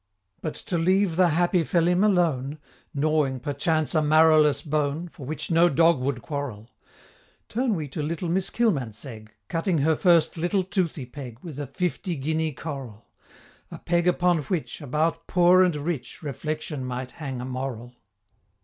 [0.41, 2.57] But to leave the happy Phelim alone,
[2.91, 6.71] Gnawing, perchance, a marrowless bone, For which no dog would quarrel
[7.47, 12.15] Turn we to little Miss Kilmansegg, Cutting her first little toothy peg With a fifty
[12.15, 13.05] guinea coral
[13.69, 17.93] A peg upon which About poor and rich Reflection might hang a moral.